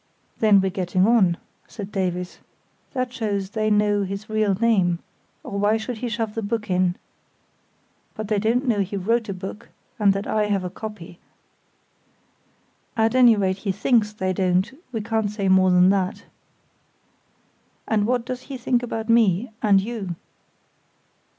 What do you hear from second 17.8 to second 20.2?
"And what does he think about me—and you?"